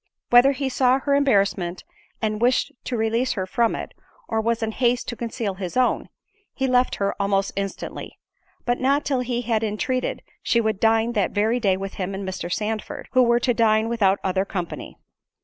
Whether 0.31 0.53
he 0.53 0.67
saw 0.67 0.97
her 0.97 1.13
embarrassment, 1.13 1.83
and 2.23 2.41
wished 2.41 2.71
to 2.85 2.97
release 2.97 3.33
her 3.33 3.45
from 3.45 3.75
it, 3.75 3.93
or 4.27 4.41
was 4.41 4.63
in 4.63 4.71
haste 4.71 5.07
to 5.09 5.15
conceal 5.15 5.53
his 5.53 5.77
own, 5.77 6.09
he 6.55 6.65
left 6.65 6.95
her 6.95 7.13
almost 7.21 7.51
instantly: 7.55 8.17
but 8.65 8.79
not 8.79 9.05
till 9.05 9.19
he 9.19 9.43
had 9.43 9.63
entreated 9.63 10.23
she 10.41 10.59
would 10.59 10.79
dine 10.79 11.11
that 11.11 11.33
very 11.33 11.59
day 11.59 11.77
with 11.77 11.93
him 12.01 12.15
and 12.15 12.27
Mr. 12.27 12.51
Sandford, 12.51 13.09
who 13.11 13.21
were 13.21 13.39
to 13.41 13.53
dine 13.53 13.89
without 13.89 14.17
other 14.23 14.43
company. 14.43 14.97